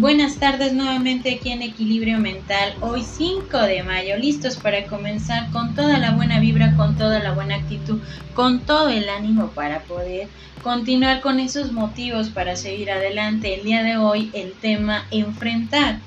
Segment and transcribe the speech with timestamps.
[0.00, 5.74] Buenas tardes nuevamente aquí en Equilibrio Mental, hoy 5 de mayo, listos para comenzar con
[5.74, 7.98] toda la buena vibra, con toda la buena actitud,
[8.32, 10.28] con todo el ánimo para poder
[10.62, 13.54] continuar con esos motivos para seguir adelante.
[13.54, 15.98] El día de hoy el tema enfrentar.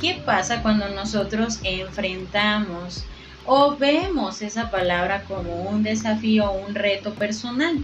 [0.00, 3.04] ¿Qué pasa cuando nosotros enfrentamos
[3.46, 7.78] o vemos esa palabra como un desafío o un reto personal?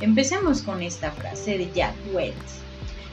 [0.00, 2.67] Empecemos con esta frase de Jack Welch.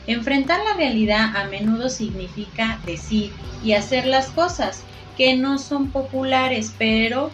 [0.08, 3.34] Enfrentar la realidad a menudo significa decir
[3.64, 4.84] y hacer las cosas
[5.18, 7.32] que no son populares, pero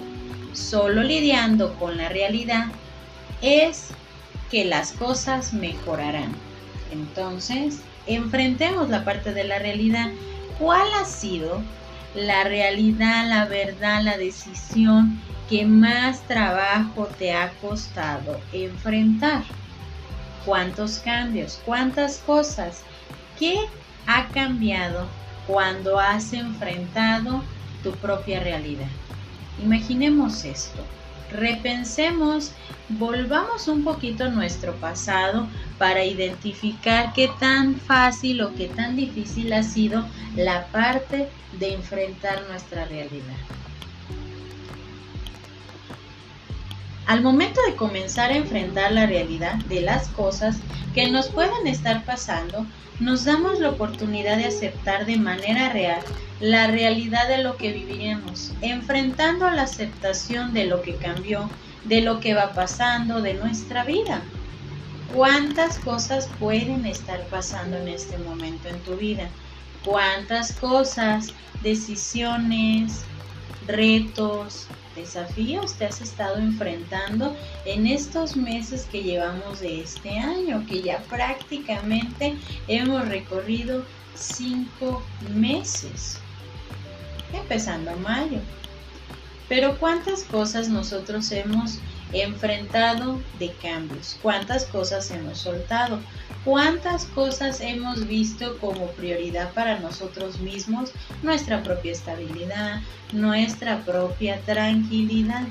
[0.54, 2.72] solo lidiando con la realidad
[3.42, 3.94] es
[4.50, 6.34] que las cosas mejorarán.
[6.92, 10.12] Entonces, enfrentemos la parte de la realidad.
[10.60, 11.62] ¿Cuál ha sido
[12.16, 19.44] la realidad, la verdad, la decisión que más trabajo te ha costado enfrentar?
[20.46, 22.84] Cuántos cambios, cuántas cosas.
[23.38, 23.58] ¿Qué
[24.08, 25.08] ha cambiado
[25.48, 27.44] cuando has enfrentado
[27.84, 28.90] tu propia realidad?
[29.64, 30.84] Imaginemos esto.
[31.32, 32.52] Repensemos,
[32.90, 39.54] volvamos un poquito a nuestro pasado para identificar qué tan fácil o qué tan difícil
[39.54, 40.06] ha sido
[40.36, 43.38] la parte de enfrentar nuestra realidad.
[47.08, 50.58] Al momento de comenzar a enfrentar la realidad de las cosas
[50.94, 52.66] que nos pueden estar pasando,
[53.00, 56.00] nos damos la oportunidad de aceptar de manera real
[56.40, 61.50] la realidad de lo que viviremos, enfrentando la aceptación de lo que cambió,
[61.84, 64.22] de lo que va pasando, de nuestra vida.
[65.14, 69.28] ¿Cuántas cosas pueden estar pasando en este momento en tu vida?
[69.84, 73.02] ¿Cuántas cosas, decisiones,
[73.68, 80.82] retos, desafíos te has estado enfrentando en estos meses que llevamos de este año, que
[80.82, 86.18] ya prácticamente hemos recorrido cinco meses,
[87.34, 88.40] empezando mayo.
[89.48, 91.80] Pero cuántas cosas nosotros hemos
[92.14, 96.00] enfrentado de cambios, cuántas cosas hemos soltado,
[96.44, 100.92] cuántas cosas hemos visto como prioridad para nosotros mismos,
[101.22, 102.82] nuestra propia estabilidad,
[103.14, 105.44] nuestra propia tranquilidad.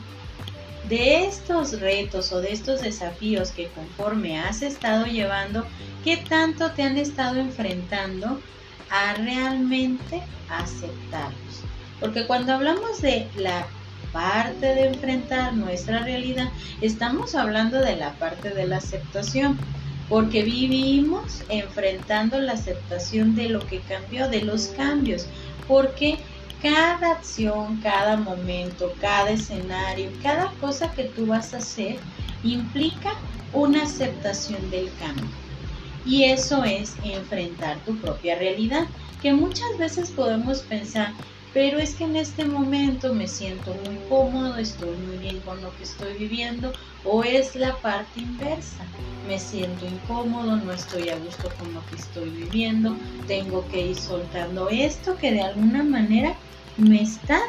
[0.88, 5.64] De estos retos o de estos desafíos que conforme has estado llevando,
[6.02, 8.40] ¿qué tanto te han estado enfrentando
[8.90, 11.60] a realmente aceptarlos?
[12.00, 13.66] Porque cuando hablamos de la
[14.12, 16.48] parte de enfrentar nuestra realidad,
[16.80, 19.58] estamos hablando de la parte de la aceptación,
[20.10, 25.26] porque vivimos enfrentando la aceptación de lo que cambió, de los cambios,
[25.68, 26.18] porque
[26.60, 31.96] cada acción, cada momento, cada escenario, cada cosa que tú vas a hacer
[32.42, 33.12] implica
[33.52, 35.30] una aceptación del cambio.
[36.04, 38.88] Y eso es enfrentar tu propia realidad,
[39.22, 41.12] que muchas veces podemos pensar,
[41.52, 45.74] pero es que en este momento me siento muy cómodo, estoy muy bien con lo
[45.76, 46.72] que estoy viviendo,
[47.04, 48.86] o es la parte inversa,
[49.26, 52.96] me siento incómodo, no estoy a gusto con lo que estoy viviendo,
[53.26, 56.36] tengo que ir soltando esto que de alguna manera
[56.76, 57.40] me está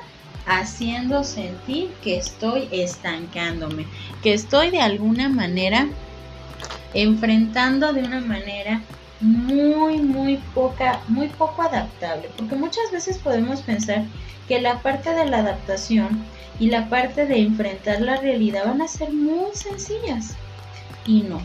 [0.45, 3.85] haciendo sentir que estoy estancándome,
[4.23, 5.87] que estoy de alguna manera
[6.93, 8.83] enfrentando de una manera
[9.21, 14.03] muy, muy poca, muy poco adaptable, porque muchas veces podemos pensar
[14.47, 16.25] que la parte de la adaptación
[16.59, 20.35] y la parte de enfrentar la realidad van a ser muy sencillas.
[21.05, 21.41] Y no.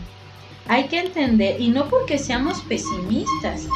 [0.67, 3.67] Hay que entender, y no porque seamos pesimistas,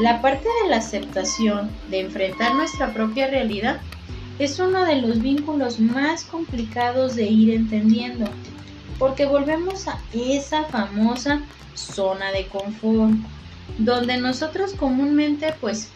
[0.00, 3.80] la parte de la aceptación, de enfrentar nuestra propia realidad,
[4.38, 8.26] es uno de los vínculos más complicados de ir entendiendo,
[8.98, 11.42] porque volvemos a esa famosa
[11.74, 13.14] zona de confort,
[13.78, 15.88] donde nosotros comúnmente pues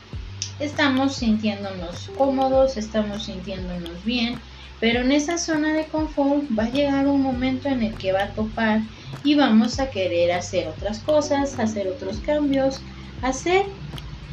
[0.60, 4.38] estamos sintiéndonos cómodos, estamos sintiéndonos bien,
[4.80, 8.24] pero en esa zona de confort va a llegar un momento en el que va
[8.24, 8.80] a topar
[9.22, 12.80] y vamos a querer hacer otras cosas, hacer otros cambios,
[13.22, 13.66] hacer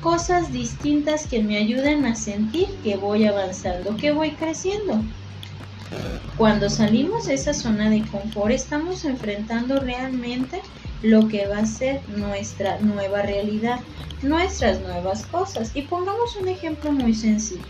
[0.01, 5.01] cosas distintas que me ayuden a sentir que voy avanzando, que voy creciendo.
[6.37, 10.61] Cuando salimos de esa zona de confort estamos enfrentando realmente
[11.01, 13.79] lo que va a ser nuestra nueva realidad,
[14.21, 15.71] nuestras nuevas cosas.
[15.73, 17.61] Y pongamos un ejemplo muy sencillo.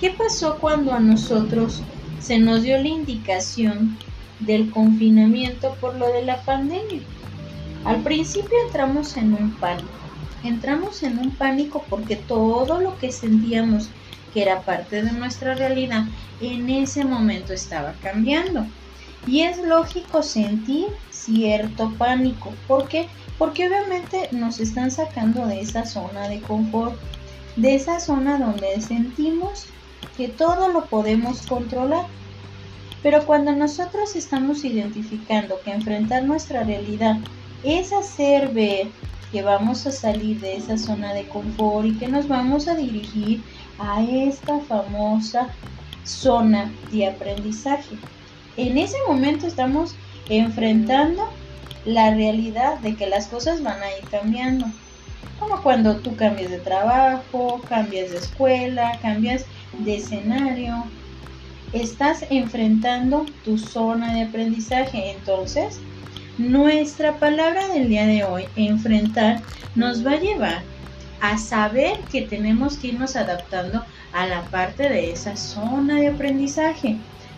[0.00, 1.82] ¿Qué pasó cuando a nosotros
[2.20, 3.96] se nos dio la indicación
[4.40, 7.00] del confinamiento por lo de la pandemia?
[7.84, 9.88] Al principio entramos en un pánico.
[10.42, 13.88] Entramos en un pánico porque todo lo que sentíamos
[14.32, 16.04] que era parte de nuestra realidad
[16.40, 18.66] en ese momento estaba cambiando.
[19.26, 22.52] Y es lógico sentir cierto pánico.
[22.68, 23.08] ¿Por qué?
[23.38, 26.94] Porque obviamente nos están sacando de esa zona de confort,
[27.56, 29.66] de esa zona donde sentimos
[30.16, 32.06] que todo lo podemos controlar.
[33.02, 37.16] Pero cuando nosotros estamos identificando que enfrentar nuestra realidad
[37.62, 38.88] es hacer ver
[39.32, 43.42] que vamos a salir de esa zona de confort y que nos vamos a dirigir
[43.78, 45.48] a esta famosa
[46.04, 47.96] zona de aprendizaje.
[48.56, 49.94] En ese momento estamos
[50.28, 51.28] enfrentando
[51.84, 54.66] la realidad de que las cosas van a ir cambiando.
[55.38, 59.44] Como cuando tú cambias de trabajo, cambias de escuela, cambias
[59.78, 60.84] de escenario,
[61.72, 65.10] estás enfrentando tu zona de aprendizaje.
[65.10, 65.80] Entonces,
[66.38, 69.42] nuestra palabra del día de hoy, enfrentar,
[69.74, 70.62] nos va a llevar
[71.20, 76.96] a saber que tenemos que irnos adaptando a la parte de esa zona de aprendizaje,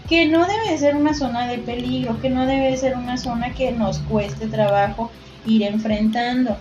[0.08, 3.72] que no debe ser una zona de peligro, que no debe ser una zona que
[3.72, 5.10] nos cueste trabajo
[5.46, 6.56] ir enfrentando,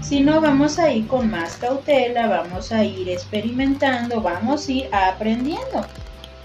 [0.00, 5.86] sino vamos a ir con más cautela, vamos a ir experimentando, vamos a ir aprendiendo.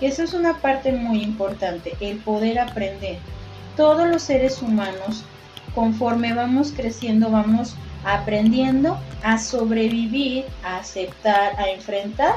[0.02, 3.18] Eso es una parte muy importante, el poder aprender.
[3.76, 5.24] Todos los seres humanos,
[5.76, 7.76] conforme vamos creciendo, vamos
[8.06, 12.36] aprendiendo a sobrevivir, a aceptar, a enfrentar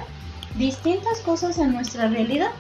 [0.57, 2.51] distintas cosas en nuestra realidad.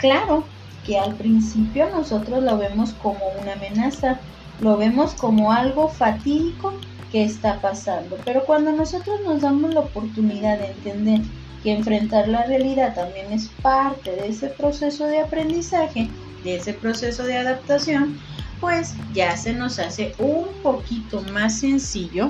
[0.00, 0.44] Claro
[0.86, 4.18] que al principio nosotros lo vemos como una amenaza,
[4.60, 6.72] lo vemos como algo fatídico
[7.12, 11.20] que está pasando, pero cuando nosotros nos damos la oportunidad de entender
[11.62, 16.08] que enfrentar la realidad también es parte de ese proceso de aprendizaje,
[16.44, 18.18] de ese proceso de adaptación,
[18.60, 22.28] pues ya se nos hace un poquito más sencillo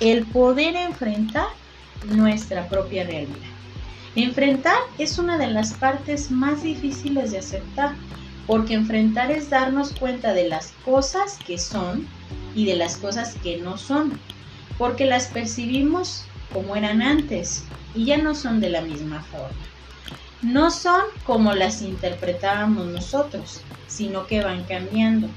[0.00, 1.48] el poder enfrentar
[2.04, 3.51] nuestra propia realidad.
[4.14, 7.94] Enfrentar es una de las partes más difíciles de aceptar,
[8.46, 12.06] porque enfrentar es darnos cuenta de las cosas que son
[12.54, 14.20] y de las cosas que no son,
[14.76, 17.64] porque las percibimos como eran antes
[17.94, 19.56] y ya no son de la misma forma.
[20.42, 25.28] No son como las interpretábamos nosotros, sino que van cambiando.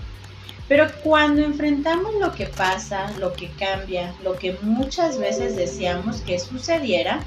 [0.68, 6.40] Pero cuando enfrentamos lo que pasa, lo que cambia, lo que muchas veces deseamos que
[6.40, 7.22] sucediera,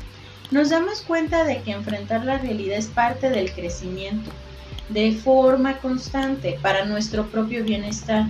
[0.51, 4.31] nos damos cuenta de que enfrentar la realidad es parte del crecimiento,
[4.89, 8.27] de forma constante, para nuestro propio bienestar.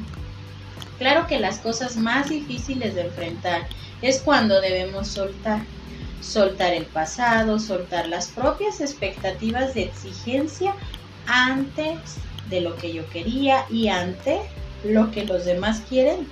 [0.98, 3.68] Claro que las cosas más difíciles de enfrentar
[4.02, 5.62] es cuando debemos soltar.
[6.20, 10.74] Soltar el pasado, soltar las propias expectativas de exigencia
[11.26, 12.16] antes
[12.50, 14.40] de lo que yo quería y ante
[14.82, 16.26] lo que los demás quieren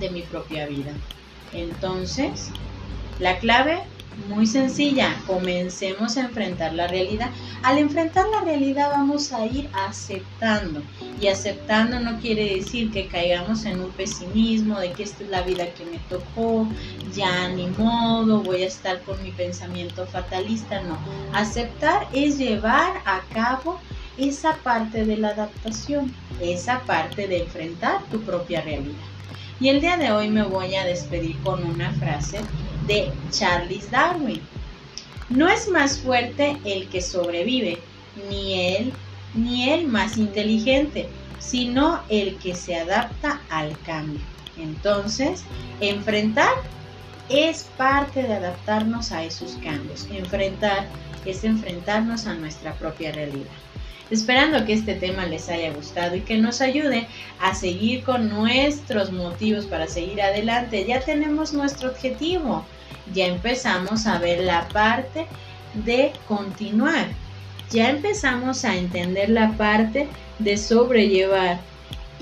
[0.00, 0.92] de mi propia vida.
[1.52, 2.48] Entonces,
[3.18, 3.82] la clave
[4.28, 7.30] muy sencilla, comencemos a enfrentar la realidad.
[7.62, 10.82] Al enfrentar la realidad vamos a ir aceptando.
[11.20, 15.42] Y aceptando no quiere decir que caigamos en un pesimismo de que esta es la
[15.42, 16.68] vida que me tocó,
[17.14, 20.82] ya ni modo, voy a estar con mi pensamiento fatalista.
[20.82, 20.98] No,
[21.32, 23.78] aceptar es llevar a cabo
[24.18, 29.11] esa parte de la adaptación, esa parte de enfrentar tu propia realidad.
[29.62, 32.40] Y el día de hoy me voy a despedir con una frase
[32.88, 34.40] de Charles Darwin.
[35.28, 37.78] No es más fuerte el que sobrevive,
[38.28, 38.92] ni él,
[39.34, 41.06] ni el más inteligente,
[41.38, 44.20] sino el que se adapta al cambio.
[44.58, 45.44] Entonces,
[45.80, 46.54] enfrentar
[47.32, 50.06] es parte de adaptarnos a esos cambios.
[50.10, 50.86] Enfrentar
[51.24, 53.50] es enfrentarnos a nuestra propia realidad.
[54.10, 57.06] Esperando que este tema les haya gustado y que nos ayude
[57.40, 60.84] a seguir con nuestros motivos para seguir adelante.
[60.86, 62.66] Ya tenemos nuestro objetivo.
[63.14, 65.26] Ya empezamos a ver la parte
[65.72, 67.06] de continuar.
[67.70, 70.08] Ya empezamos a entender la parte
[70.38, 71.58] de sobrellevar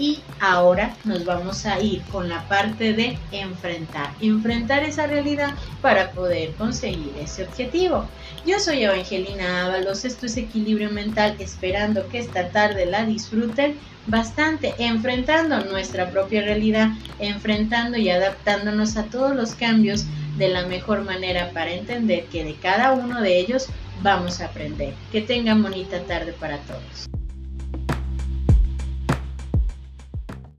[0.01, 6.13] y ahora nos vamos a ir con la parte de enfrentar, enfrentar esa realidad para
[6.13, 8.07] poder conseguir ese objetivo.
[8.47, 13.77] Yo soy Evangelina Ábalos, esto es Equilibrio Mental, esperando que esta tarde la disfruten
[14.07, 16.89] bastante, enfrentando nuestra propia realidad,
[17.19, 20.07] enfrentando y adaptándonos a todos los cambios
[20.39, 23.67] de la mejor manera para entender que de cada uno de ellos
[24.03, 24.95] vamos a aprender.
[25.13, 27.20] Que tengan bonita tarde para todos.